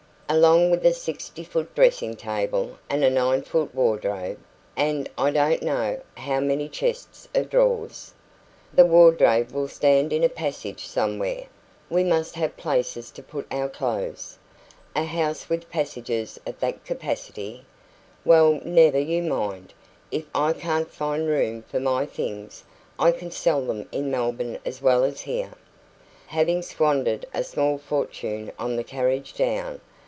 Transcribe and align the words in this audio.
"Along 0.33 0.71
with 0.71 0.85
a 0.85 0.93
six 0.93 1.27
foot 1.27 1.75
dressing 1.75 2.15
table, 2.15 2.77
and 2.89 3.03
a 3.03 3.09
nine 3.09 3.41
foot 3.41 3.75
wardrobe, 3.75 4.39
and 4.77 5.09
I 5.17 5.29
don't 5.29 5.61
know 5.61 5.99
how 6.15 6.39
many 6.39 6.69
chests 6.69 7.27
of 7.35 7.49
drawers" 7.49 8.13
"The 8.73 8.85
wardrobe 8.85 9.51
will 9.51 9.67
stand 9.67 10.13
in 10.13 10.23
a 10.23 10.29
passage 10.29 10.85
somewhere. 10.87 11.47
We 11.89 12.05
must 12.05 12.35
have 12.35 12.55
places 12.55 13.11
to 13.11 13.21
put 13.21 13.45
our 13.51 13.67
clothes." 13.67 14.37
"A 14.95 15.03
house 15.03 15.49
with 15.49 15.69
passages 15.69 16.39
of 16.47 16.57
that 16.61 16.85
capacity" 16.85 17.65
"Well, 18.23 18.61
never 18.63 18.99
you 18.99 19.23
mind. 19.23 19.73
If 20.11 20.23
I 20.33 20.53
can't 20.53 20.89
find 20.89 21.27
room 21.27 21.61
for 21.63 21.81
my 21.81 22.05
things, 22.05 22.63
I 22.97 23.11
can 23.11 23.31
sell 23.31 23.61
them 23.65 23.89
in 23.91 24.09
Melbourne 24.09 24.59
as 24.63 24.81
well 24.81 25.03
as 25.03 25.19
here." 25.23 25.51
"Having 26.27 26.61
squandered 26.61 27.25
a 27.33 27.43
small 27.43 27.77
fortune 27.77 28.53
on 28.57 28.77
the 28.77 28.85
carriage 28.85 29.33
down. 29.33 29.81